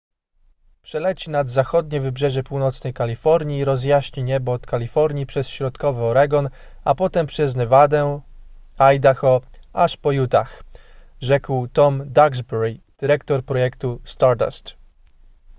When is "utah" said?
10.11-10.49